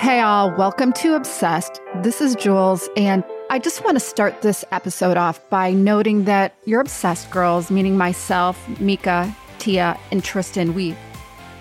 [0.00, 1.78] Hey, all, welcome to Obsessed.
[1.96, 6.54] This is Jules, and I just want to start this episode off by noting that
[6.64, 10.96] you're obsessed girls, meaning myself, Mika, Tia, and Tristan, we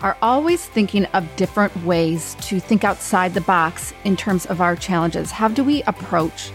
[0.01, 4.77] are always thinking of different ways to think outside the box in terms of our
[4.77, 5.31] challenges.
[5.31, 6.49] How do we approach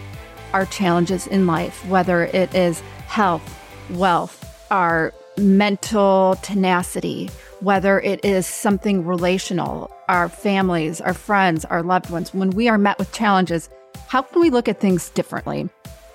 [0.53, 7.29] our challenges in life, whether it is health, wealth, our mental tenacity,
[7.59, 12.77] whether it is something relational, our families, our friends, our loved ones, when we are
[12.77, 13.69] met with challenges,
[14.07, 15.69] how can we look at things differently?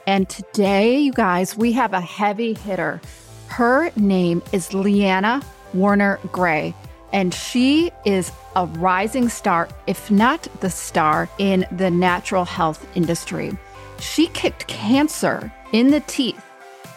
[0.06, 3.00] And today, you guys, we have a heavy hitter.
[3.48, 5.42] Her name is Leanna
[5.74, 6.74] Warner Gray,
[7.12, 13.56] and she is a rising star, if not the star, in the natural health industry.
[13.98, 16.42] She kicked cancer in the teeth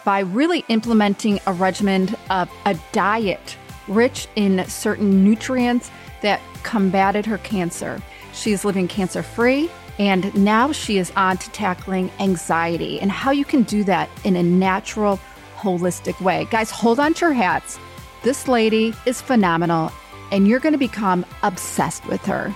[0.04, 3.56] by really implementing a regimen of a diet
[3.88, 5.90] rich in certain nutrients
[6.22, 8.00] that combated her cancer.
[8.32, 13.30] She is living cancer free, and now she is on to tackling anxiety and how
[13.30, 15.20] you can do that in a natural,
[15.56, 16.46] holistic way.
[16.50, 17.78] Guys, hold on to your hats.
[18.22, 19.92] This lady is phenomenal,
[20.32, 22.54] and you're going to become obsessed with her.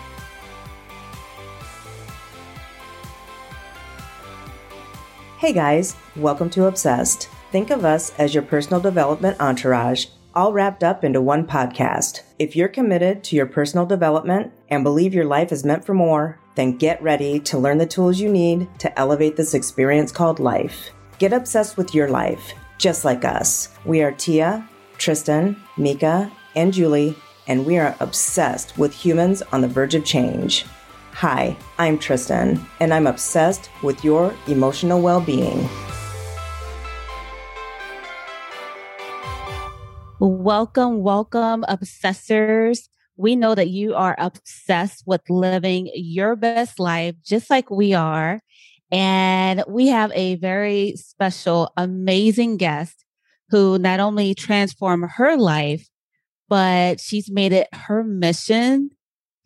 [5.38, 7.28] Hey guys, welcome to Obsessed.
[7.53, 10.06] Think of us as your personal development entourage,
[10.39, 12.20] all wrapped up into one podcast.
[12.39, 16.39] If you're committed to your personal development and believe your life is meant for more,
[16.55, 20.91] then get ready to learn the tools you need to elevate this experience called life.
[21.19, 23.70] Get obsessed with your life, just like us.
[23.84, 24.64] We are Tia,
[24.97, 27.16] Tristan, Mika, and Julie,
[27.48, 30.66] and we are obsessed with humans on the verge of change.
[31.14, 35.69] Hi, I'm Tristan, and I'm obsessed with your emotional well being.
[40.20, 42.88] Welcome, welcome, obsessors.
[43.16, 48.41] We know that you are obsessed with living your best life just like we are.
[48.91, 53.05] And we have a very special, amazing guest
[53.50, 55.88] who not only transformed her life,
[56.48, 58.91] but she's made it her mission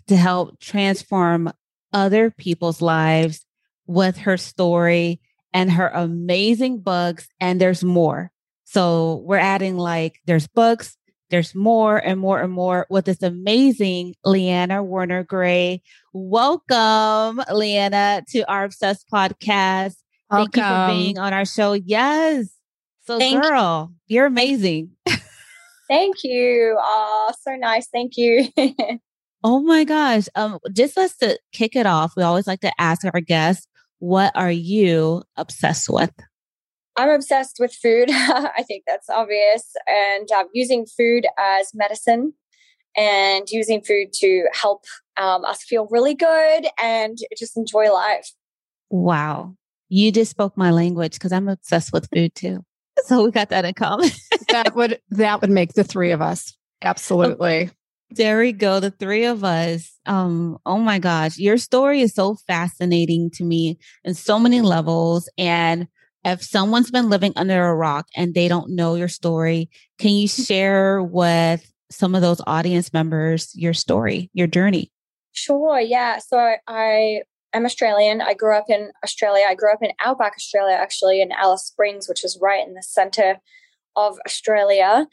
[0.07, 1.53] to help transform
[1.93, 3.45] other people's lives
[3.87, 5.21] with her story
[5.53, 7.29] and her amazing books.
[7.41, 8.33] And there's more.
[8.73, 10.97] So we're adding like there's books,
[11.29, 15.83] there's more and more and more with this amazing Liana Werner-Gray.
[16.15, 19.97] Welcome, Liana, to our Obsessed podcast.
[20.31, 20.53] Welcome.
[20.53, 21.75] Thank you for being on our show.
[21.75, 22.47] Yes.
[23.05, 24.17] So, Thank girl, you.
[24.17, 24.93] you're amazing.
[25.91, 26.79] Thank you.
[26.81, 27.89] Oh, so nice.
[27.89, 28.49] Thank you.
[29.45, 30.29] oh my gosh.
[30.35, 32.15] Um, just let's to kick it off.
[32.17, 33.67] We always like to ask our guests,
[33.99, 36.11] what are you obsessed with?
[36.97, 38.09] I'm obsessed with food.
[38.13, 39.73] I think that's obvious.
[39.87, 42.35] And um, using food as medicine
[42.97, 44.85] and using food to help
[45.17, 48.31] um, us feel really good and just enjoy life.
[48.91, 49.57] Wow.
[49.89, 52.65] You just spoke my language because I'm obsessed with food too.
[53.07, 54.11] So we got that in common.
[54.51, 56.57] that would that would make the three of us.
[56.83, 57.71] Absolutely.
[58.11, 58.81] There we go.
[58.81, 59.91] The three of us.
[60.05, 61.39] Um, oh my gosh.
[61.39, 65.29] Your story is so fascinating to me in so many levels.
[65.39, 65.89] And
[66.25, 70.29] if someone's been living under a rock and they don't know your story, can you
[70.29, 74.91] share with some of those audience members your story, your journey?
[75.33, 75.81] Sure.
[75.81, 76.19] Yeah.
[76.19, 77.23] So I, I
[77.53, 78.21] am Australian.
[78.21, 79.45] I grew up in Australia.
[79.49, 82.83] I grew up in Outback Australia, actually, in Alice Springs, which is right in the
[82.83, 83.39] center
[83.97, 85.07] of Australia.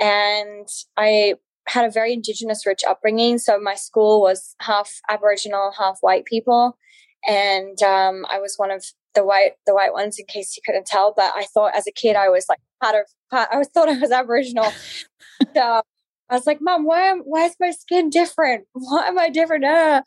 [0.00, 1.34] And I
[1.68, 3.38] had a very Indigenous rich upbringing.
[3.38, 6.78] So my school was half Aboriginal, half white people.
[7.26, 8.84] And um, I was one of
[9.16, 11.90] the white the white ones in case you couldn't tell but i thought as a
[11.90, 14.70] kid i was like part of part, i thought i was aboriginal.
[15.54, 15.82] So
[16.30, 18.66] i was like mom why am why is my skin different?
[18.72, 19.64] Why am i different?
[19.64, 20.02] Uh?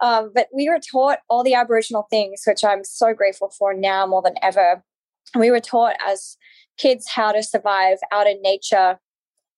[0.00, 4.06] um, but we were taught all the aboriginal things which i'm so grateful for now
[4.06, 4.82] more than ever.
[5.38, 6.36] We were taught as
[6.76, 8.98] kids how to survive out in nature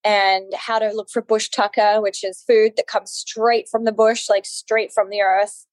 [0.05, 3.93] and how to look for bush tucker which is food that comes straight from the
[3.93, 5.67] bush like straight from the earth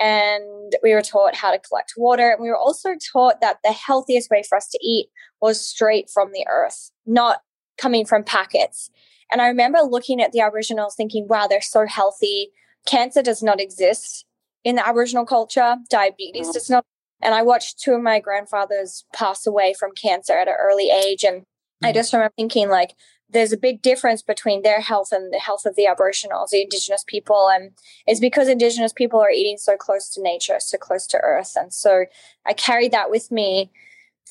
[0.00, 2.30] and we were taught how to collect water.
[2.30, 5.08] And we were also taught that the healthiest way for us to eat
[5.40, 7.40] was straight from the earth, not
[7.78, 8.90] coming from packets.
[9.32, 12.50] And I remember looking at the Aboriginals thinking, wow, they're so healthy.
[12.86, 14.26] Cancer does not exist
[14.64, 16.84] in the Aboriginal culture, diabetes does not.
[17.22, 21.22] And I watched two of my grandfathers pass away from cancer at an early age.
[21.22, 21.42] And
[21.82, 21.94] I mm.
[21.94, 22.94] just remember thinking, like,
[23.34, 27.04] there's a big difference between their health and the health of the Aboriginals, the Indigenous
[27.06, 27.50] people.
[27.52, 27.72] And
[28.06, 31.54] it's because Indigenous people are eating so close to nature, so close to earth.
[31.56, 32.06] And so
[32.46, 33.72] I carried that with me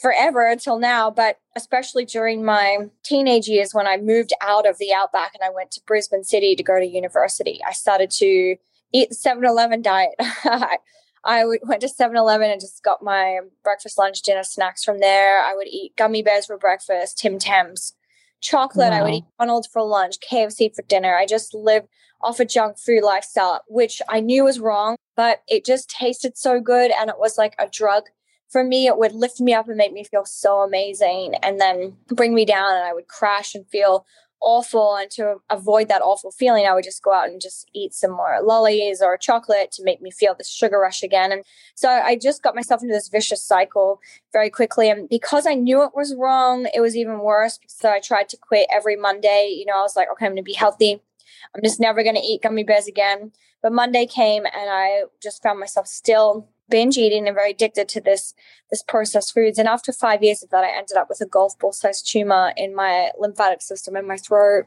[0.01, 4.94] forever until now, but especially during my teenage years when I moved out of the
[4.94, 8.55] outback and I went to Brisbane City to go to university, I started to
[8.94, 10.15] eat the 7 Eleven diet.
[11.25, 15.39] I went to 7 Eleven and just got my breakfast, lunch, dinner snacks from there.
[15.39, 17.94] I would eat gummy bears for breakfast, Tim Tams,
[18.43, 18.91] chocolate.
[18.91, 18.99] Wow.
[18.99, 21.15] I would eat McDonald's for lunch, KFC for dinner.
[21.15, 21.87] I just lived
[22.21, 26.59] off a junk food lifestyle, which I knew was wrong, but it just tasted so
[26.59, 28.03] good and it was like a drug.
[28.49, 31.97] For me, it would lift me up and make me feel so amazing and then
[32.07, 34.05] bring me down, and I would crash and feel
[34.43, 37.93] awful and to avoid that awful feeling i would just go out and just eat
[37.93, 41.31] some more lollies or chocolate to make me feel this sugar rush again.
[41.31, 41.43] And
[41.75, 43.99] so i just got myself into this vicious cycle
[44.31, 47.99] very quickly and because i knew it was wrong it was even worse so i
[47.99, 49.53] tried to quit every monday.
[49.57, 51.01] You know i was like okay i'm going to be healthy.
[51.55, 53.31] I'm just never going to eat gummy bears again.
[53.61, 58.01] But monday came and i just found myself still binge eating and very addicted to
[58.01, 58.33] this
[58.69, 59.57] this processed foods.
[59.60, 62.54] And after five years of that, I ended up with a golf ball sized tumor
[62.57, 64.65] in my lymphatic system in my throat.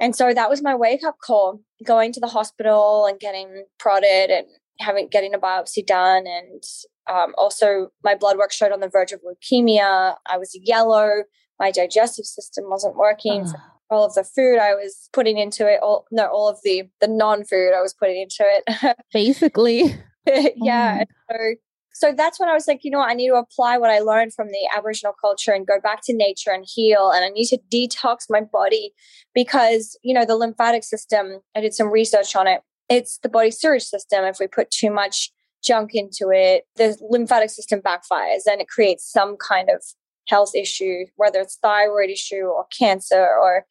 [0.00, 4.30] And so that was my wake up call, going to the hospital and getting prodded
[4.30, 4.46] and
[4.80, 6.24] having getting a biopsy done.
[6.26, 6.64] And
[7.10, 10.16] um, also my blood work showed on the verge of leukemia.
[10.28, 11.24] I was yellow.
[11.58, 13.46] My digestive system wasn't working.
[13.46, 13.56] So
[13.90, 17.08] all of the food I was putting into it, all no, all of the the
[17.08, 18.96] non food I was putting into it.
[19.12, 19.94] Basically.
[20.56, 21.04] yeah.
[21.30, 21.34] Oh.
[21.34, 21.54] So,
[21.94, 24.00] so that's when I was like, you know what, I need to apply what I
[24.00, 27.10] learned from the Aboriginal culture and go back to nature and heal.
[27.10, 28.92] And I need to detox my body
[29.34, 32.62] because, you know, the lymphatic system, I did some research on it.
[32.88, 34.24] It's the body sewage system.
[34.24, 35.30] If we put too much
[35.62, 39.82] junk into it, the lymphatic system backfires and it creates some kind of
[40.28, 43.66] health issue, whether it's thyroid issue or cancer or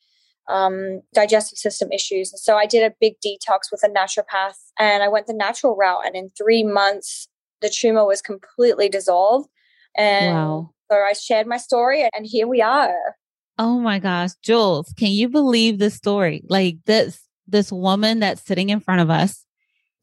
[0.48, 2.32] um, digestive system issues.
[2.32, 5.76] And so I did a big detox with a naturopath and I went the natural
[5.76, 6.06] route.
[6.06, 7.28] And in three months,
[7.62, 9.50] the tumor was completely dissolved.
[9.98, 10.70] And wow.
[10.92, 13.16] so I shared my story and here we are.
[13.58, 16.44] Oh my gosh, Jules, can you believe this story?
[16.50, 19.46] Like this, this woman that's sitting in front of us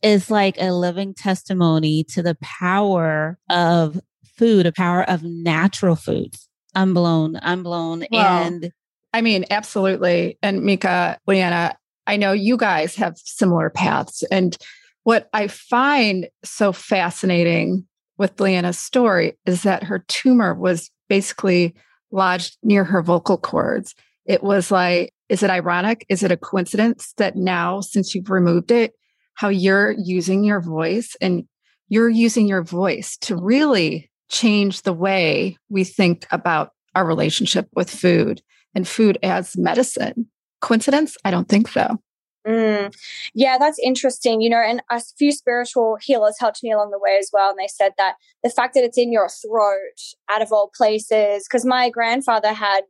[0.02, 4.00] is like a living testimony to the power of
[4.36, 6.48] food, a power of natural foods.
[6.74, 7.38] I'm blown.
[7.42, 8.04] I'm blown.
[8.10, 8.42] Wow.
[8.42, 8.72] And
[9.12, 10.38] I mean, absolutely.
[10.42, 11.76] And Mika, Liana,
[12.06, 14.22] I know you guys have similar paths.
[14.30, 14.56] And
[15.04, 17.86] what I find so fascinating
[18.18, 21.74] with Liana's story is that her tumor was basically
[22.10, 23.94] lodged near her vocal cords.
[24.26, 26.04] It was like, is it ironic?
[26.08, 28.92] Is it a coincidence that now, since you've removed it,
[29.34, 31.44] how you're using your voice and
[31.88, 37.88] you're using your voice to really change the way we think about our relationship with
[37.88, 38.42] food
[38.74, 40.28] and food as medicine.
[40.60, 41.16] Coincidence?
[41.24, 41.98] I don't think so.
[42.46, 42.94] Mm.
[43.34, 44.40] Yeah, that's interesting.
[44.40, 47.50] You know, and a few spiritual healers helped me along the way as well.
[47.50, 50.00] And they said that the fact that it's in your throat,
[50.30, 52.82] out of all places, because my grandfather had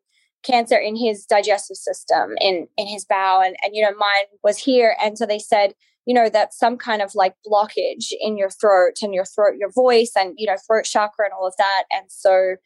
[0.44, 4.58] cancer in his digestive system, in in his bowel, and and you know, mine was
[4.58, 4.96] here.
[5.02, 5.74] And so they said,
[6.06, 9.72] you know, that some kind of like blockage in your throat and your throat, your
[9.72, 11.84] voice, and you know, throat chakra and all of that.
[11.90, 12.56] And so,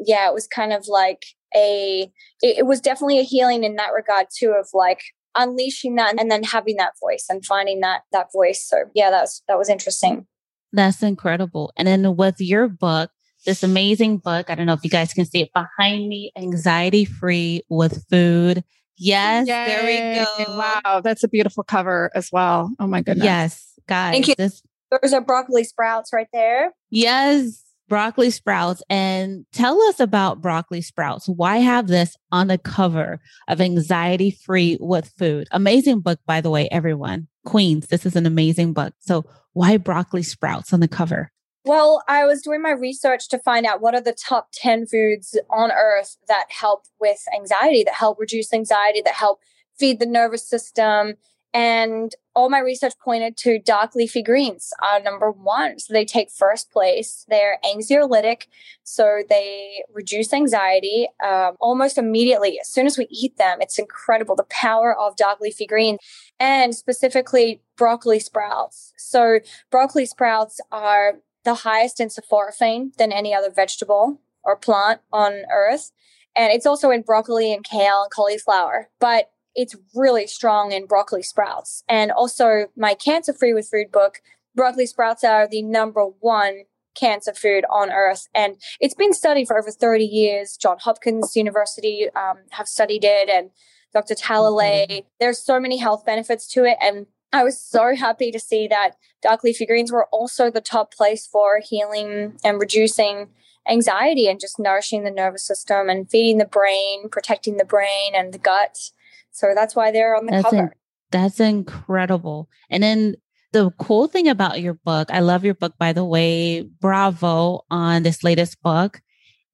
[0.00, 2.10] yeah, it was kind of like a
[2.42, 5.02] it, it was definitely a healing in that regard too of like
[5.36, 8.64] unleashing that and then having that voice and finding that that voice.
[8.66, 10.26] So yeah that was that was interesting.
[10.72, 11.72] That's incredible.
[11.76, 13.10] And then with your book
[13.46, 17.04] this amazing book i don't know if you guys can see it behind me anxiety
[17.06, 18.62] free with food.
[18.98, 19.64] Yes Yay.
[19.64, 20.58] there we go.
[20.58, 22.70] Wow that's a beautiful cover as well.
[22.78, 23.24] Oh my goodness.
[23.24, 24.34] Yes guys thank you.
[24.36, 26.72] this- there's a broccoli sprouts right there.
[26.90, 31.28] Yes broccoli sprouts and tell us about broccoli sprouts.
[31.28, 35.48] Why have this on the cover of Anxiety Free with Food?
[35.50, 37.26] Amazing book, by the way, everyone.
[37.44, 38.94] Queens, this is an amazing book.
[39.00, 41.32] So, why broccoli sprouts on the cover?
[41.64, 45.36] Well, I was doing my research to find out what are the top 10 foods
[45.50, 49.40] on earth that help with anxiety, that help reduce anxiety, that help
[49.78, 51.14] feed the nervous system,
[51.52, 55.78] and all my research pointed to dark leafy greens are number one.
[55.80, 57.26] So they take first place.
[57.28, 58.46] They're anxiolytic,
[58.84, 62.58] so they reduce anxiety um, almost immediately.
[62.60, 65.98] As soon as we eat them, it's incredible the power of dark leafy greens
[66.38, 68.92] and specifically broccoli sprouts.
[68.96, 69.40] So
[69.70, 75.90] broccoli sprouts are the highest in sulforaphane than any other vegetable or plant on earth.
[76.36, 78.88] And it's also in broccoli and kale and cauliflower.
[79.00, 81.82] But it's really strong in broccoli sprouts.
[81.88, 84.20] And also, my cancer free with food book,
[84.54, 86.62] broccoli sprouts are the number one
[86.94, 88.28] cancer food on earth.
[88.34, 90.56] And it's been studied for over 30 years.
[90.56, 93.50] John Hopkins University um, have studied it, and
[93.92, 94.14] Dr.
[94.14, 94.86] Talalay.
[94.86, 95.06] Mm-hmm.
[95.18, 96.76] There's so many health benefits to it.
[96.80, 100.92] And I was so happy to see that dark leafy greens were also the top
[100.92, 103.28] place for healing and reducing
[103.68, 108.32] anxiety and just nourishing the nervous system and feeding the brain, protecting the brain and
[108.32, 108.90] the gut.
[109.32, 110.62] So that's why they're on the that's cover.
[110.62, 110.70] In,
[111.10, 112.48] that's incredible.
[112.68, 113.16] And then
[113.52, 116.62] The cool thing about your book, I love your book, by the way.
[116.62, 119.00] Bravo on this latest book.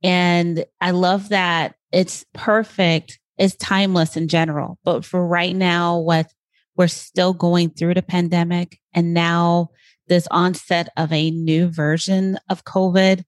[0.03, 4.79] And I love that it's perfect, it's timeless in general.
[4.85, 6.31] But for right now, what
[6.77, 9.71] we're still going through the pandemic and now
[10.09, 13.25] this onset of a new version of COVID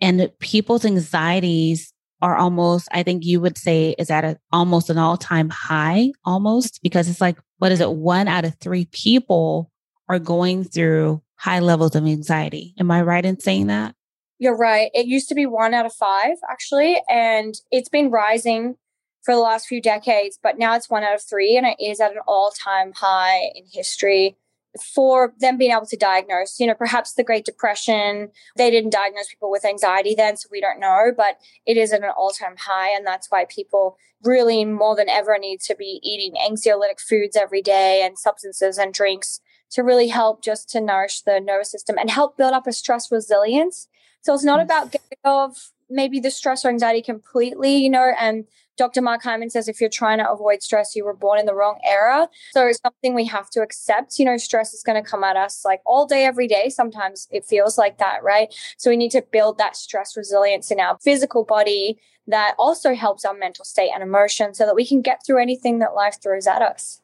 [0.00, 4.98] and people's anxieties are almost, I think you would say is at a, almost an
[4.98, 7.92] all time high almost because it's like, what is it?
[7.92, 9.70] One out of three people
[10.08, 12.74] are going through high levels of anxiety.
[12.78, 13.94] Am I right in saying that?
[14.38, 14.90] You're right.
[14.94, 18.76] It used to be one out of five, actually, and it's been rising
[19.24, 22.00] for the last few decades, but now it's one out of three, and it is
[22.00, 24.36] at an all time high in history
[24.78, 26.58] for them being able to diagnose.
[26.58, 30.60] You know, perhaps the Great Depression, they didn't diagnose people with anxiety then, so we
[30.60, 34.64] don't know, but it is at an all time high, and that's why people really
[34.64, 39.40] more than ever need to be eating anxiolytic foods every day and substances and drinks
[39.70, 43.12] to really help just to nourish the nervous system and help build up a stress
[43.12, 43.86] resilience
[44.22, 44.64] so it's not mm.
[44.64, 45.56] about getting rid of
[45.90, 48.44] maybe the stress or anxiety completely, you know, and
[48.78, 49.02] Dr.
[49.02, 51.78] Mark Hyman says if you're trying to avoid stress, you were born in the wrong
[51.84, 52.28] era.
[52.52, 54.18] So it's something we have to accept.
[54.18, 56.68] You know, stress is going to come at us like all day, every day.
[56.70, 58.54] Sometimes it feels like that, right?
[58.78, 63.24] So we need to build that stress resilience in our physical body that also helps
[63.24, 66.46] our mental state and emotion so that we can get through anything that life throws
[66.46, 67.00] at us.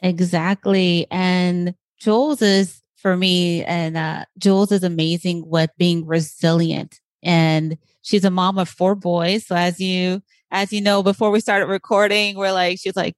[0.00, 1.06] Exactly.
[1.10, 3.64] And Jules is for me.
[3.64, 7.00] And uh, Jules is amazing with being resilient.
[7.22, 9.46] And she's a mom of four boys.
[9.46, 13.14] So as you as you know, before we started recording, we're like, she's like,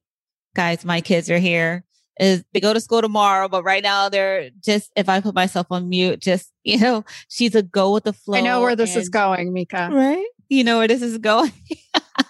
[0.54, 1.84] guys, my kids are here.
[2.20, 5.68] Is they go to school tomorrow, but right now they're just if I put myself
[5.70, 8.38] on mute, just you know, she's a go with the flow.
[8.38, 9.88] I know where this and, is going, Mika.
[9.92, 10.26] Right?
[10.48, 11.52] You know where this is going.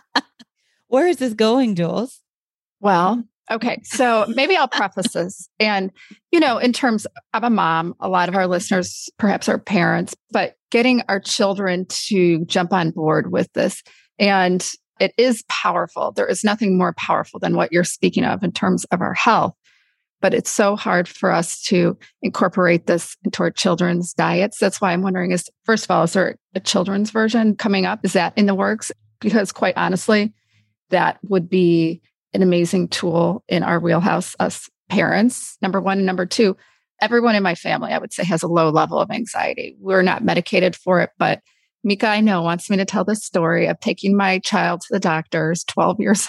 [0.88, 2.20] where is this going, Jules?
[2.80, 3.24] Well, mm.
[3.50, 3.80] Okay.
[3.82, 5.48] So maybe I'll preface this.
[5.58, 5.90] And,
[6.32, 10.14] you know, in terms of a mom, a lot of our listeners perhaps are parents,
[10.30, 13.82] but getting our children to jump on board with this.
[14.18, 14.68] And
[15.00, 16.12] it is powerful.
[16.12, 19.54] There is nothing more powerful than what you're speaking of in terms of our health.
[20.20, 24.58] But it's so hard for us to incorporate this into our children's diets.
[24.58, 28.00] That's why I'm wondering is, first of all, is there a children's version coming up?
[28.04, 28.90] Is that in the works?
[29.20, 30.32] Because quite honestly,
[30.90, 32.02] that would be
[32.34, 36.04] an amazing tool in our wheelhouse, us parents, number one.
[36.04, 36.56] Number two,
[37.00, 39.76] everyone in my family, I would say, has a low level of anxiety.
[39.78, 41.40] We're not medicated for it, but
[41.84, 45.00] Mika, I know, wants me to tell the story of taking my child to the
[45.00, 46.28] doctors, 12 years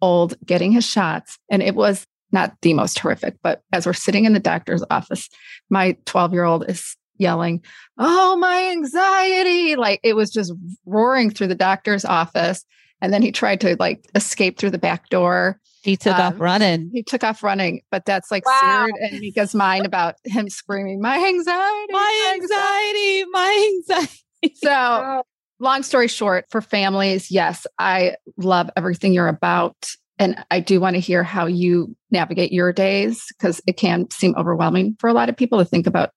[0.00, 1.38] old, getting his shots.
[1.50, 5.28] And it was not the most horrific, but as we're sitting in the doctor's office,
[5.70, 7.62] my 12 year old is yelling,
[7.98, 9.76] Oh, my anxiety.
[9.76, 10.52] Like it was just
[10.86, 12.64] roaring through the doctor's office.
[13.00, 15.58] And then he tried to like escape through the back door.
[15.82, 16.90] He took um, off running.
[16.92, 18.86] He took off running, but that's like wow.
[18.86, 24.22] seared in Mika's mind about him screaming, "My anxiety, my anxiety, my anxiety."
[24.56, 25.22] So,
[25.60, 29.76] long story short, for families, yes, I love everything you're about,
[30.18, 34.34] and I do want to hear how you navigate your days because it can seem
[34.36, 36.10] overwhelming for a lot of people to think about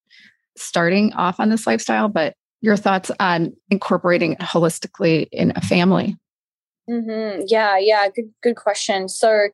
[0.57, 2.07] starting off on this lifestyle.
[2.07, 6.17] But your thoughts on incorporating it holistically in a family?
[6.89, 7.43] Mm-hmm.
[7.47, 9.07] Yeah, yeah, good, good question.
[9.07, 9.49] So,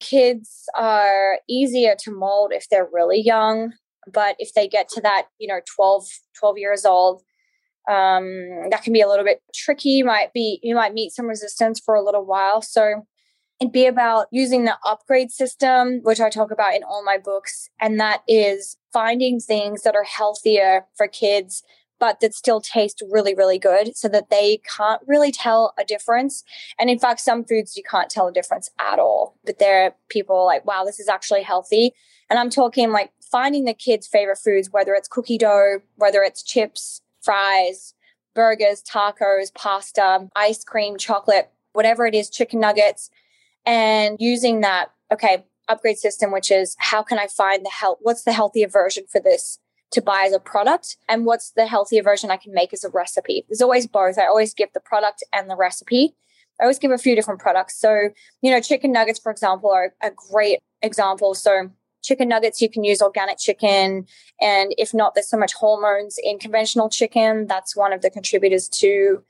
[0.00, 3.72] kids are easier to mold if they're really young,
[4.12, 6.06] but if they get to that, you know, 12,
[6.38, 7.22] 12 years old,
[7.88, 9.90] um, that can be a little bit tricky.
[9.90, 12.62] You might be, you might meet some resistance for a little while.
[12.62, 13.06] So,
[13.60, 17.68] it'd be about using the upgrade system, which I talk about in all my books,
[17.80, 21.62] and that is finding things that are healthier for kids
[21.98, 26.44] but that still taste really, really good so that they can't really tell a difference.
[26.78, 29.94] And in fact, some foods you can't tell a difference at all, but there are
[30.08, 31.92] people like, wow, this is actually healthy.
[32.30, 36.42] And I'm talking like finding the kids' favorite foods, whether it's cookie dough, whether it's
[36.42, 37.94] chips, fries,
[38.34, 43.10] burgers, tacos, pasta, ice cream, chocolate, whatever it is, chicken nuggets,
[43.66, 47.98] and using that, okay, upgrade system, which is how can I find the health?
[48.00, 49.58] What's the healthier version for this?
[49.90, 52.90] to buy as a product and what's the healthier version I can make as a
[52.90, 53.44] recipe.
[53.48, 54.18] There's always both.
[54.18, 56.14] I always give the product and the recipe.
[56.60, 57.78] I always give a few different products.
[57.78, 58.10] So,
[58.42, 61.34] you know, chicken nuggets, for example, are a great example.
[61.34, 61.70] So,
[62.02, 64.06] chicken nuggets, you can use organic chicken.
[64.40, 67.46] And if not, there's so much hormones in conventional chicken.
[67.46, 69.22] That's one of the contributors to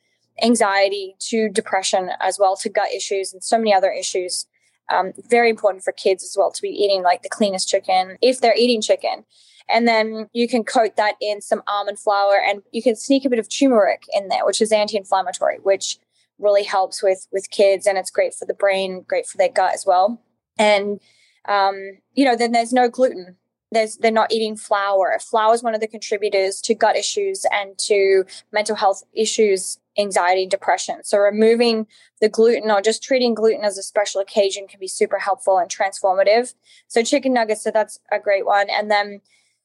[0.42, 4.46] anxiety, to depression as well, to gut issues, and so many other issues.
[4.90, 8.40] Um, very important for kids as well to be eating like the cleanest chicken if
[8.40, 9.24] they're eating chicken.
[9.68, 13.28] And then you can coat that in some almond flour and you can sneak a
[13.28, 15.98] bit of turmeric in there, which is anti-inflammatory, which
[16.38, 19.74] really helps with with kids and it's great for the brain, great for their gut
[19.74, 20.22] as well.
[20.58, 21.00] And
[21.46, 23.36] um, you know, then there's no gluten.
[23.70, 25.18] there's, they're not eating flour.
[25.20, 30.46] Flour is one of the contributors to gut issues and to mental health issues, anxiety,
[30.46, 31.04] depression.
[31.04, 31.86] So removing
[32.20, 35.70] the gluten or just treating gluten as a special occasion can be super helpful and
[35.70, 36.54] transformative.
[36.86, 38.68] So chicken nuggets, so that's a great one.
[38.70, 39.20] And then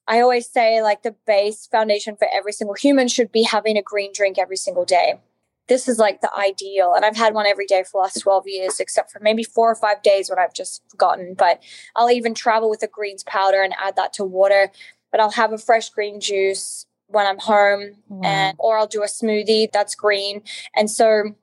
[0.07, 3.81] I always say like the base foundation for every single human should be having a
[3.81, 5.19] green drink every single day
[5.67, 6.93] this is like the ideal.
[6.93, 9.71] And I've had one every day for the last 12 years, except for maybe four
[9.71, 11.35] or five days when I've just forgotten.
[11.37, 11.61] But
[11.95, 14.71] I'll even travel with a greens powder and add that to water.
[15.11, 18.21] But I'll have a fresh green juice when I'm home wow.
[18.23, 20.41] and or I'll do a smoothie that's green.
[20.75, 21.35] And so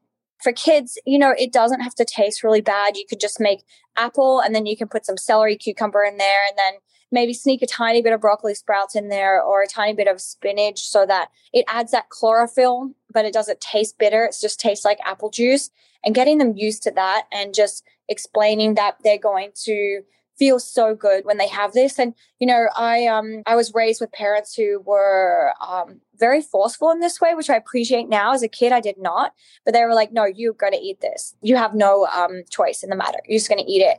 [0.43, 2.97] for kids, you know, it doesn't have to taste really bad.
[2.97, 3.63] You could just make
[3.97, 6.81] apple and then you can put some celery, cucumber in there and then
[7.13, 10.21] maybe sneak a tiny bit of broccoli sprouts in there or a tiny bit of
[10.21, 14.25] spinach so that it adds that chlorophyll, but it doesn't taste bitter.
[14.25, 15.71] It just tastes like apple juice.
[16.05, 20.01] And getting them used to that and just explaining that they're going to
[20.39, 21.99] feel so good when they have this.
[21.99, 26.91] And you know i um i was raised with parents who were um very forceful
[26.91, 28.33] in this way which i appreciate now.
[28.33, 29.35] As a kid i did not.
[29.65, 31.37] But they were like no you're going to eat this.
[31.43, 33.19] You have no um choice in the matter.
[33.27, 33.99] You're just going to eat it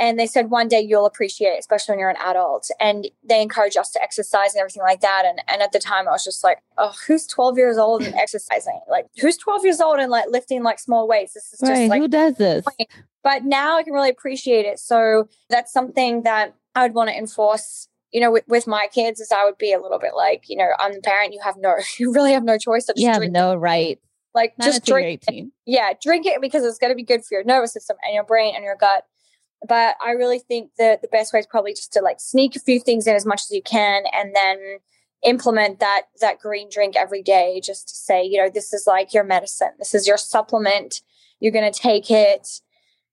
[0.00, 2.70] and they said one day you'll appreciate especially when you're an adult.
[2.80, 5.24] And they encourage us to exercise and everything like that.
[5.26, 8.14] And and at the time I was just like, oh, who's 12 years old and
[8.18, 8.80] exercising?
[8.88, 11.34] Like who's 12 years old and like lifting like small weights?
[11.34, 11.88] This is just right.
[11.88, 12.64] like who does this?
[13.24, 14.78] But now I can really appreciate it.
[14.78, 19.20] So that's something that I would want to enforce you know, with, with my kids,
[19.20, 21.34] is I would be a little bit like, you know, I'm the parent.
[21.34, 22.86] You have no, you really have no choice.
[22.86, 23.98] So you have no right.
[24.34, 25.22] Like Not just drink.
[25.28, 25.48] It.
[25.66, 28.24] Yeah, drink it because it's going to be good for your nervous system and your
[28.24, 29.04] brain and your gut.
[29.66, 32.60] But I really think that the best way is probably just to like sneak a
[32.60, 34.78] few things in as much as you can and then
[35.24, 39.12] implement that that green drink every day just to say, you know, this is like
[39.12, 39.72] your medicine.
[39.78, 41.00] This is your supplement.
[41.40, 42.60] You're going to take it.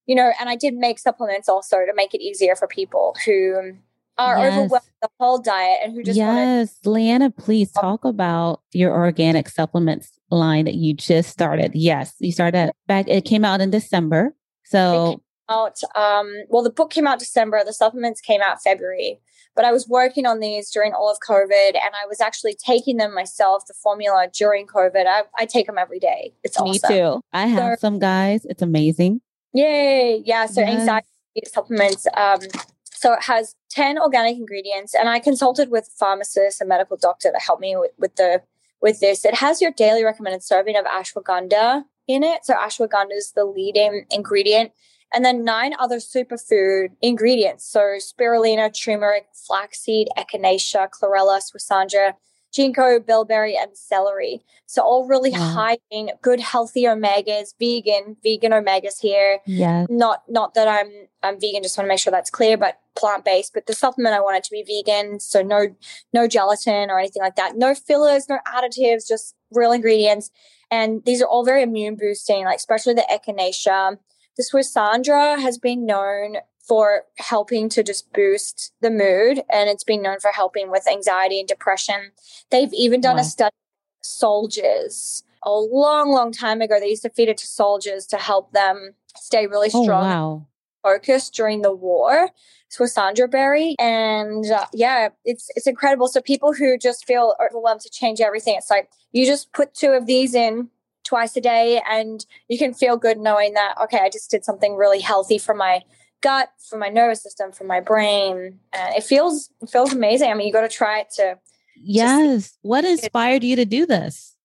[0.06, 3.74] You know, and I did make supplements also to make it easier for people who
[4.18, 4.48] are yes.
[4.48, 7.82] overwhelmed with the whole diet and who just Yes, wanna- Liana, please oh.
[7.82, 11.72] talk about your organic supplements line that you just started.
[11.74, 14.36] Yes, you started back it came out in December.
[14.66, 19.20] So out um well the book came out december the supplements came out february
[19.56, 22.98] but i was working on these during all of covid and i was actually taking
[22.98, 25.06] them myself the formula during covid.
[25.08, 26.34] I, I take them every day.
[26.44, 26.72] It's awesome.
[26.72, 27.22] me awesome.
[27.22, 27.22] too.
[27.34, 28.46] I have so, some guys.
[28.46, 29.22] It's amazing.
[29.54, 30.22] Yay!
[30.26, 30.80] Yeah so yes.
[30.80, 31.08] anxiety
[31.46, 32.40] supplements um
[32.84, 37.30] so it has 10 organic ingredients and i consulted with a pharmacist and medical doctor
[37.30, 38.42] to help me with, with the
[38.86, 39.26] with this.
[39.26, 42.46] It has your daily recommended serving of ashwagandha in it.
[42.46, 44.72] So ashwagandha is the leading ingredient
[45.14, 47.66] and then nine other superfood ingredients.
[47.66, 52.14] So spirulina, turmeric, flaxseed, echinacea, chlorella, schisandra,
[52.56, 54.42] ginkgo, bilberry, and celery.
[54.66, 55.38] So all really wow.
[55.40, 59.40] high in good, healthy omegas, vegan, vegan omegas here.
[59.46, 59.86] Yeah.
[59.90, 63.54] Not not that I'm I'm vegan, just want to make sure that's clear, but plant-based.
[63.54, 65.20] But the supplement I want it to be vegan.
[65.20, 65.76] So no
[66.14, 67.58] no gelatin or anything like that.
[67.58, 70.32] No fillers, no additives, just real ingredients.
[70.72, 73.98] And these are all very immune boosting, like especially the echinacea
[74.38, 80.02] the Schisandra has been known for helping to just boost the mood and it's been
[80.02, 82.12] known for helping with anxiety and depression.
[82.50, 83.22] They've even done wow.
[83.22, 83.56] a study
[84.02, 86.80] soldiers a long, long time ago.
[86.80, 90.04] They used to feed it to soldiers to help them stay really oh, strong.
[90.04, 90.48] Oh, wow.
[90.84, 92.30] Focused during the war,
[92.72, 96.08] Schisandra berry, and uh, yeah, it's it's incredible.
[96.08, 99.94] So people who just feel overwhelmed to change everything, it's like you just put two
[99.94, 100.70] of these in
[101.06, 104.76] twice a day and you can feel good knowing that okay i just did something
[104.76, 105.82] really healthy for my
[106.26, 108.60] gut for my nervous system for my brain.
[108.74, 110.32] And it feels it feels amazing.
[110.32, 111.38] I mean you got to try it to
[111.76, 112.58] yes.
[112.64, 114.36] What inspired you to do this?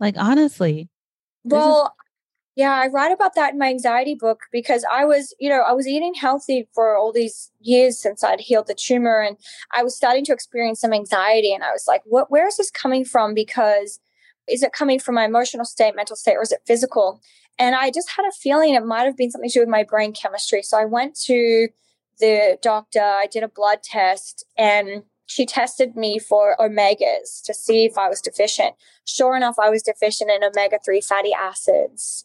[0.00, 0.88] Like honestly.
[1.44, 1.94] Well
[2.56, 5.72] yeah i write about that in my anxiety book because i was you know i
[5.72, 9.36] was eating healthy for all these years since i'd healed the tumor and
[9.74, 12.70] i was starting to experience some anxiety and i was like what where is this
[12.70, 13.34] coming from?
[13.34, 14.00] Because
[14.48, 17.20] is it coming from my emotional state, mental state, or is it physical?
[17.58, 19.82] And I just had a feeling it might have been something to do with my
[19.82, 20.62] brain chemistry.
[20.62, 21.68] So I went to
[22.18, 27.84] the doctor, I did a blood test, and she tested me for omegas to see
[27.84, 28.74] if I was deficient.
[29.04, 32.24] Sure enough, I was deficient in omega 3 fatty acids,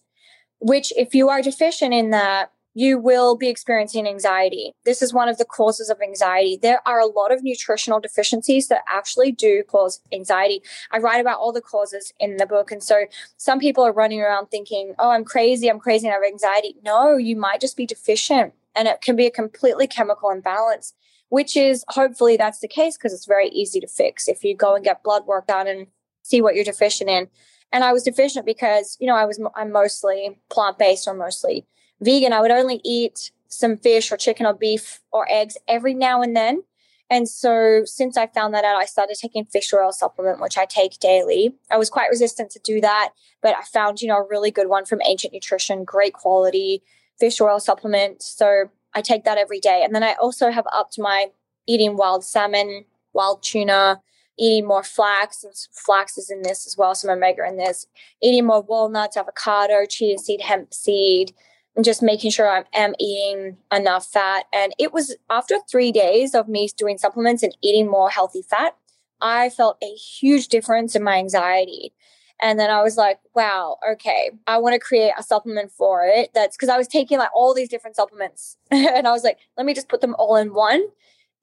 [0.59, 4.73] which, if you are deficient in that, you will be experiencing anxiety.
[4.85, 6.57] This is one of the causes of anxiety.
[6.61, 10.61] There are a lot of nutritional deficiencies that actually do cause anxiety.
[10.91, 12.71] I write about all the causes in the book.
[12.71, 13.05] And so
[13.37, 16.75] some people are running around thinking, oh, I'm crazy, I'm crazy, and I have anxiety.
[16.83, 18.53] No, you might just be deficient.
[18.73, 20.93] And it can be a completely chemical imbalance,
[21.27, 24.75] which is hopefully that's the case because it's very easy to fix if you go
[24.75, 25.87] and get blood work done and
[26.21, 27.27] see what you're deficient in.
[27.73, 31.65] And I was deficient because, you know, I was I'm mostly plant based or mostly
[32.01, 36.21] vegan, I would only eat some fish or chicken or beef or eggs every now
[36.21, 36.63] and then.
[37.09, 40.65] And so since I found that out, I started taking fish oil supplement, which I
[40.65, 41.53] take daily.
[41.69, 43.09] I was quite resistant to do that,
[43.41, 46.81] but I found, you know, a really good one from Ancient Nutrition, great quality
[47.19, 48.23] fish oil supplement.
[48.23, 49.81] So I take that every day.
[49.83, 51.27] And then I also have upped my
[51.67, 54.01] eating wild salmon, wild tuna,
[54.39, 55.45] eating more flax.
[55.73, 57.87] Flax is in this as well, some omega in this.
[58.21, 61.33] Eating more walnuts, avocado, chia seed, hemp seed,
[61.75, 64.45] and just making sure I am eating enough fat.
[64.53, 68.75] And it was after three days of me doing supplements and eating more healthy fat,
[69.21, 71.93] I felt a huge difference in my anxiety.
[72.41, 76.31] And then I was like, wow, okay, I want to create a supplement for it.
[76.33, 78.57] That's because I was taking like all these different supplements.
[78.71, 80.83] and I was like, let me just put them all in one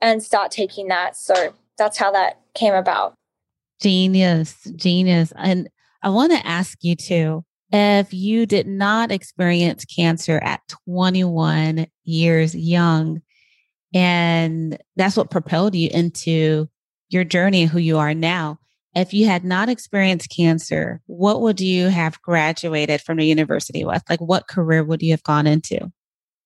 [0.02, 1.16] and start taking that.
[1.16, 3.14] So that's how that came about.
[3.80, 5.32] Genius, genius.
[5.36, 5.68] And
[6.02, 12.54] I want to ask you too if you did not experience cancer at 21 years
[12.54, 13.20] young,
[13.94, 16.68] and that's what propelled you into
[17.10, 18.58] your journey and who you are now.
[18.94, 24.02] If you had not experienced cancer, what would you have graduated from the university with?
[24.08, 25.92] Like, what career would you have gone into?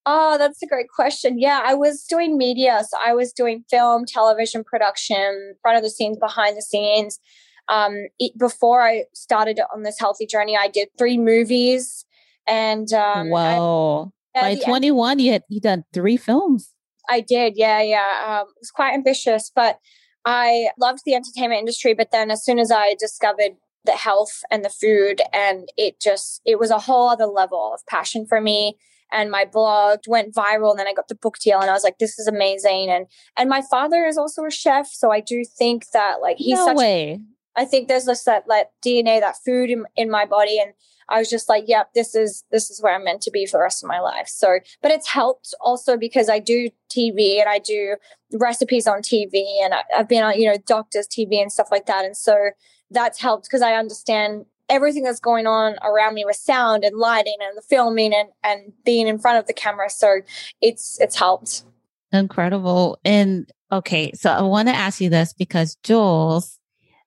[0.04, 1.38] Oh, that's a great question.
[1.38, 2.82] Yeah, I was doing media.
[2.88, 7.20] So I was doing film, television production, front of the scenes, behind the scenes
[7.68, 12.04] um, it, before I started on this healthy journey, I did three movies.
[12.46, 16.74] And um, wow, by 21, end, you had you done three films.
[17.08, 18.24] I did, yeah, yeah.
[18.26, 19.78] Um, it was quite ambitious, but
[20.24, 21.94] I loved the entertainment industry.
[21.94, 23.52] But then, as soon as I discovered
[23.84, 27.84] the health and the food, and it just it was a whole other level of
[27.86, 28.76] passion for me
[29.14, 31.84] and my blog went viral and then i got the book deal and i was
[31.84, 35.44] like this is amazing and and my father is also a chef so i do
[35.44, 37.20] think that like he's no such way.
[37.56, 40.58] I think there's this that like DNA, that food in, in my body.
[40.58, 40.72] And
[41.08, 43.58] I was just like, yep, this is this is where I'm meant to be for
[43.58, 44.28] the rest of my life.
[44.28, 47.96] So, but it's helped also because I do TV and I do
[48.32, 51.86] recipes on TV and I, I've been on, you know, doctors TV and stuff like
[51.86, 52.04] that.
[52.04, 52.50] And so
[52.90, 57.36] that's helped because I understand everything that's going on around me with sound and lighting
[57.42, 59.90] and the filming and, and being in front of the camera.
[59.90, 60.22] So
[60.60, 61.64] it's it's helped.
[62.12, 62.98] Incredible.
[63.04, 66.58] And okay, so I want to ask you this because Jules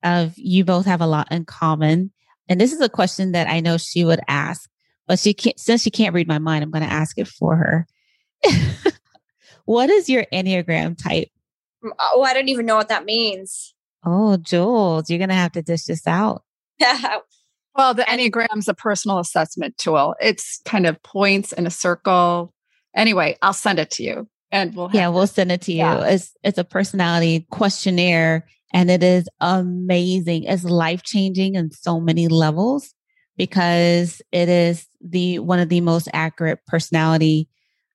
[0.06, 2.12] of you both have a lot in common.
[2.48, 4.70] And this is a question that I know she would ask,
[5.08, 7.56] but she can't, since she can't read my mind, I'm going to ask it for
[7.56, 7.88] her.
[9.66, 11.30] what is your Enneagram type?
[12.00, 13.74] Oh, I don't even know what that means.
[14.06, 16.44] Oh, Jules, you're going to have to dish this out.
[17.76, 20.16] well, the Enneagram's a personal assessment tool.
[20.22, 22.54] It's kind of points in a circle.
[22.96, 25.80] Anyway, I'll send it to you and we'll Yeah, we'll send it to you.
[25.80, 26.06] Yeah.
[26.06, 30.44] It's it's a personality questionnaire and it is amazing.
[30.44, 32.94] It's life changing in so many levels
[33.38, 37.48] because it is the one of the most accurate personality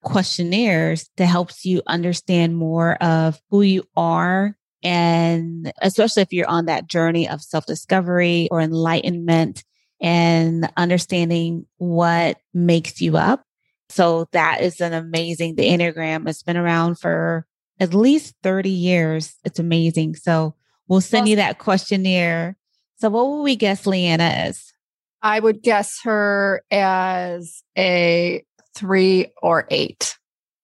[0.02, 6.64] questionnaires that helps you understand more of who you are and especially if you're on
[6.64, 9.62] that journey of self-discovery or enlightenment
[10.00, 13.44] and understanding what makes you up.
[13.90, 17.44] So that is an amazing the Enneagram has been around for
[17.78, 19.34] at least 30 years.
[19.44, 20.14] It's amazing.
[20.14, 20.54] So
[20.90, 22.56] We'll send you that questionnaire.
[22.96, 24.72] So, what would we guess Liana is?
[25.22, 30.18] I would guess her as a three or eight.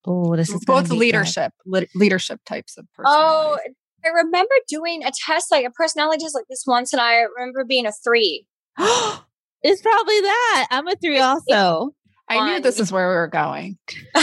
[0.04, 3.06] Oh, this is both leadership, le- leadership types of person.
[3.08, 3.56] Oh,
[4.04, 7.64] I remember doing a test, like a personality test like this once, and I remember
[7.64, 8.46] being a three.
[8.78, 10.66] it's probably that.
[10.72, 11.94] I'm a three also.
[12.28, 13.78] I knew this is where we were going.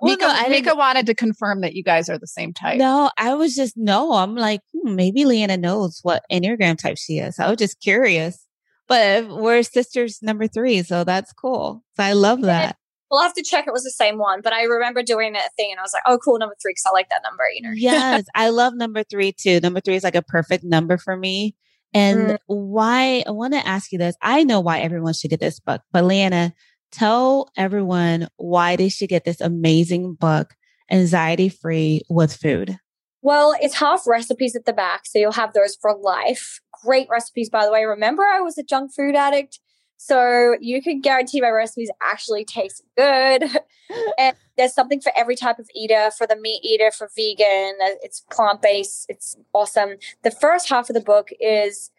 [0.00, 2.78] well, Mika, no, Mika wanted to confirm that you guys are the same type.
[2.78, 4.14] No, I was just no.
[4.14, 7.38] I'm like hmm, maybe Liana knows what enneagram type she is.
[7.38, 8.44] I was just curious.
[8.88, 11.84] But we're sisters number three, so that's cool.
[11.96, 12.76] So I love that.
[13.10, 15.70] We'll have to check it was the same one, but I remember doing that thing
[15.70, 17.72] and I was like, oh, cool, number three, because I like that number, you know.
[17.74, 19.60] yes, I love number three too.
[19.60, 21.54] Number three is like a perfect number for me.
[21.94, 22.38] And mm.
[22.46, 24.14] why I want to ask you this.
[24.20, 26.52] I know why everyone should get this book, but Liana,
[26.90, 30.54] tell everyone why they should get this amazing book,
[30.90, 32.78] Anxiety Free with Food.
[33.20, 36.60] Well, it's half recipes at the back, so you'll have those for life.
[36.84, 37.84] Great recipes, by the way.
[37.84, 39.58] Remember, I was a junk food addict,
[39.96, 43.44] so you can guarantee my recipes actually taste good.
[44.18, 48.24] and there's something for every type of eater for the meat eater, for vegan, it's
[48.30, 49.96] plant based, it's awesome.
[50.22, 51.90] The first half of the book is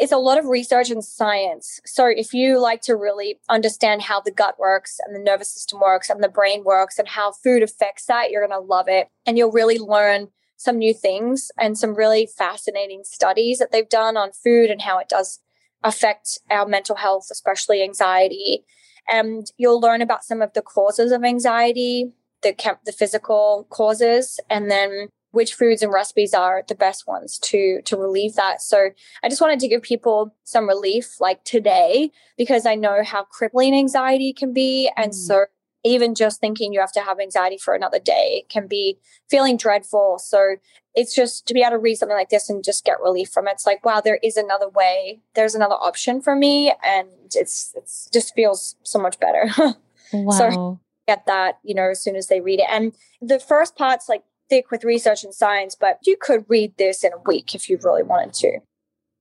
[0.00, 1.78] it's a lot of research and science.
[1.84, 5.80] So if you like to really understand how the gut works and the nervous system
[5.80, 9.08] works and the brain works and how food affects that, you're going to love it.
[9.26, 14.16] And you'll really learn some new things and some really fascinating studies that they've done
[14.16, 15.40] on food and how it does
[15.84, 18.64] affect our mental health, especially anxiety.
[19.10, 24.70] And you'll learn about some of the causes of anxiety the the physical causes, and
[24.70, 28.60] then which foods and recipes are the best ones to to relieve that.
[28.62, 28.90] So
[29.22, 33.74] I just wanted to give people some relief like today because I know how crippling
[33.74, 35.14] anxiety can be and mm.
[35.14, 35.46] so
[35.84, 40.18] even just thinking you have to have anxiety for another day can be feeling dreadful.
[40.18, 40.56] So
[40.94, 43.48] it's just to be able to read something like this and just get relief from
[43.48, 43.52] it.
[43.52, 45.20] It's like, wow, there is another way.
[45.34, 46.74] There's another option for me.
[46.84, 49.48] And it's, it's just feels so much better.
[50.12, 50.30] wow.
[50.32, 52.66] So get that, you know, as soon as they read it.
[52.68, 57.04] And the first part's like thick with research and science, but you could read this
[57.04, 58.58] in a week if you really wanted to.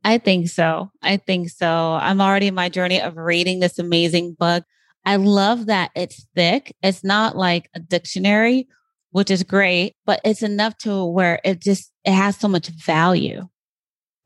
[0.04, 0.92] I think so.
[1.02, 1.98] I think so.
[2.02, 4.64] I'm already in my journey of reading this amazing book.
[5.06, 6.76] I love that it's thick.
[6.82, 8.68] It's not like a dictionary,
[9.12, 13.48] which is great, but it's enough to where it just it has so much value.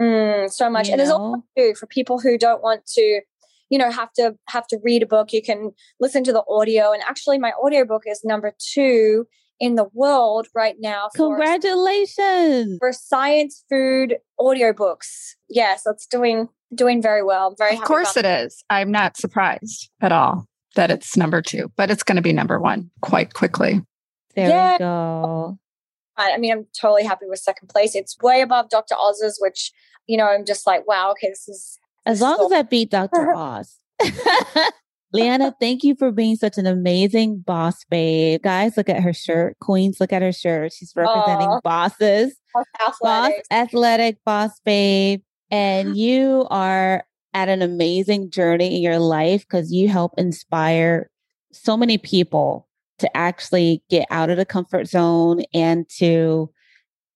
[0.02, 0.88] Mm, so much.
[0.88, 1.44] You and know?
[1.56, 3.22] there's also for people who don't want to,
[3.70, 6.92] you know, have to have to read a book, you can listen to the audio.
[6.92, 9.26] And actually my audiobook is number two
[9.64, 11.08] in the world right now.
[11.16, 12.78] For, Congratulations.
[12.80, 15.36] For science food audiobooks.
[15.50, 17.48] Yes, it's doing doing very well.
[17.48, 18.62] I'm very Of course it is.
[18.70, 22.60] I'm not surprised at all that it's number two, but it's going to be number
[22.60, 23.82] one quite quickly.
[24.36, 24.74] There yeah.
[24.74, 25.58] we go.
[26.18, 27.96] I mean, I'm totally happy with second place.
[27.96, 28.96] It's way above Dr.
[29.00, 29.72] Oz's, which,
[30.08, 31.80] you know, I'm just like, wow, okay, this is.
[32.06, 33.34] As long so- as I beat Dr.
[33.36, 33.78] Oz.
[35.14, 38.42] Liana, thank you for being such an amazing boss babe.
[38.42, 39.58] Guys, look at her shirt.
[39.60, 40.74] Queens, look at her shirt.
[40.74, 41.62] She's representing Aww.
[41.62, 42.36] bosses.
[42.82, 43.02] Athletic.
[43.02, 45.22] Boss, athletic, boss babe.
[45.52, 51.10] And you are at an amazing journey in your life because you help inspire
[51.52, 52.68] so many people
[53.00, 56.50] to actually get out of the comfort zone and to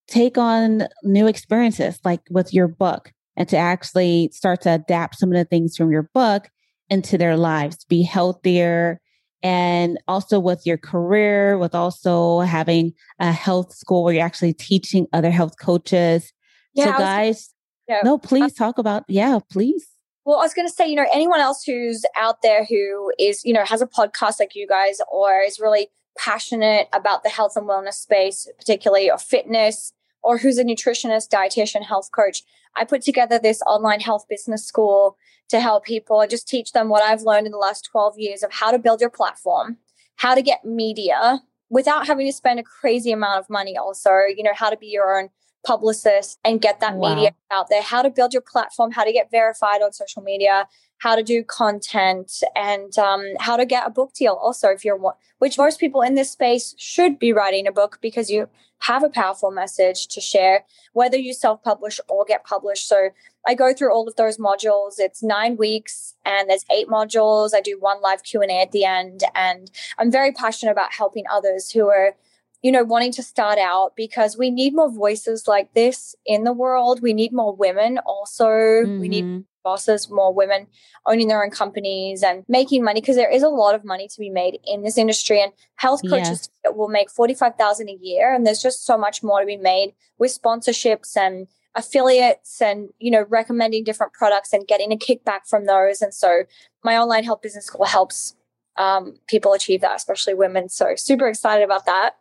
[0.08, 5.32] take on new experiences like with your book and to actually start to adapt some
[5.32, 6.50] of the things from your book
[6.90, 9.00] into their lives be healthier
[9.44, 15.08] and also with your career with also having a health school where you're actually teaching
[15.14, 16.34] other health coaches
[16.74, 17.54] yeah, so guys
[17.88, 18.00] yeah.
[18.04, 19.88] no please uh, talk about yeah please
[20.28, 23.46] well, I was going to say, you know, anyone else who's out there who is,
[23.46, 27.56] you know, has a podcast like you guys or is really passionate about the health
[27.56, 32.44] and wellness space, particularly or fitness, or who's a nutritionist, dietitian, health coach,
[32.78, 35.18] I put together this online health business school
[35.50, 36.20] to help people.
[36.20, 38.80] I just teach them what I've learned in the last 12 years of how to
[38.80, 39.78] build your platform,
[40.18, 44.44] how to get media without having to spend a crazy amount of money also, you
[44.44, 45.30] know, how to be your own
[45.66, 47.14] publicist and get that wow.
[47.14, 50.68] media out there, how to build your platform, how to get verified on social media,
[51.00, 54.34] how to do content, and um, how to get a book deal.
[54.34, 55.00] Also, if you're
[55.40, 59.10] which most people in this space should be writing a book because you have a
[59.10, 62.88] powerful message to share, whether you self publish or get published.
[62.88, 63.10] So
[63.46, 64.96] I go through all of those modules.
[64.98, 67.54] It's nine weeks and there's eight modules.
[67.54, 70.94] I do one live Q and A at the end, and I'm very passionate about
[70.94, 72.16] helping others who are
[72.64, 76.54] you know, wanting to start out because we need more voices like this in the
[76.54, 77.02] world.
[77.02, 78.48] We need more women also.
[78.48, 79.00] Mm-hmm.
[79.00, 79.42] We need mm-hmm.
[79.68, 80.68] Bosses, more women
[81.06, 84.20] owning their own companies and making money because there is a lot of money to
[84.20, 85.42] be made in this industry.
[85.42, 86.72] And health coaches yeah.
[86.72, 88.34] will make 45,000 a year.
[88.34, 93.12] And there's just so much more to be made with sponsorships and affiliates and, you
[93.12, 96.02] know, recommending different products and getting a kickback from those.
[96.02, 96.44] And so
[96.84, 98.36] my online health business school helps
[98.78, 100.70] um, people achieve that, especially women.
[100.70, 102.16] So super excited about that.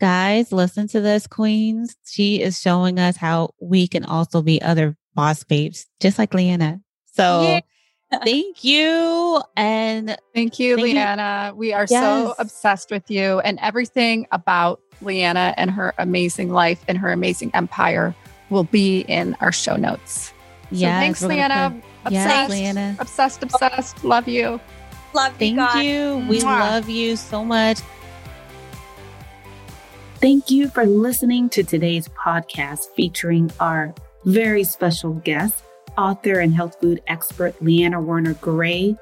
[0.00, 1.96] Guys, listen to this, Queens.
[2.04, 6.80] She is showing us how we can also be other boss babes, just like Liana.
[7.12, 7.60] So yeah.
[8.24, 9.42] thank you.
[9.56, 11.50] And thank you, thank Liana.
[11.50, 11.56] You.
[11.56, 12.02] We are yes.
[12.02, 17.50] so obsessed with you and everything about Liana and her amazing life and her amazing
[17.54, 18.14] empire
[18.50, 20.32] will be in our show notes.
[20.70, 21.80] So yes, thanks, Liana.
[22.04, 22.96] Obsessed, yes, Leanna.
[22.98, 24.04] Obsessed, obsessed.
[24.04, 24.60] Love you.
[25.14, 25.56] Love you.
[25.56, 26.26] Thank you.
[26.28, 26.60] We Mwah.
[26.60, 27.78] love you so much.
[30.16, 33.94] Thank you for listening to today's podcast featuring our
[34.24, 35.62] very special guest,
[35.98, 38.96] author and health food expert Liana Werner-Gray.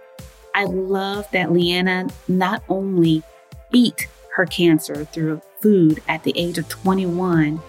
[0.55, 3.23] I love that Liana not only
[3.71, 7.61] beat her cancer through food at the age of 21,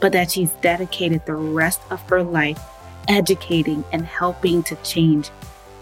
[0.00, 2.60] but that she's dedicated the rest of her life
[3.08, 5.30] educating and helping to change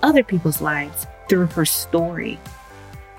[0.03, 2.39] other people's lives through her story.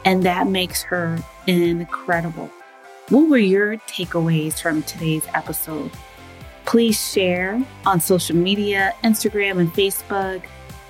[0.05, 2.49] And that makes her incredible.
[3.09, 5.91] What were your takeaways from today's episode?
[6.69, 10.43] Please share on social media, Instagram and Facebook,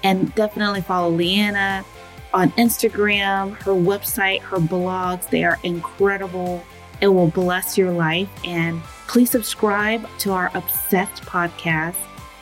[0.03, 1.85] and definitely follow Liana
[2.33, 5.29] on Instagram, her website, her blogs.
[5.29, 6.61] They are incredible.
[6.99, 8.27] It will bless your life.
[8.43, 11.95] And please subscribe to our Obsessed podcast,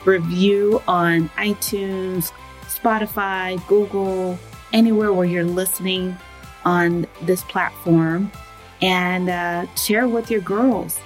[0.04, 4.36] review on iTunes, Spotify, Google,
[4.72, 6.18] anywhere where you're listening
[6.64, 8.32] on this platform
[8.82, 10.98] and uh, share with your girls,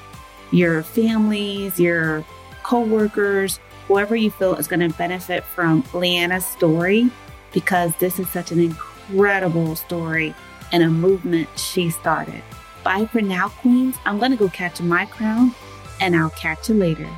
[0.53, 2.25] your families, your
[2.63, 7.11] coworkers, whoever you feel is going to benefit from Liana's story
[7.53, 10.35] because this is such an incredible story
[10.71, 12.43] and a movement she started.
[12.85, 13.97] Bye for now, Queens.
[14.05, 15.55] I'm going to go catch my crown
[16.01, 17.09] and I'll catch you later.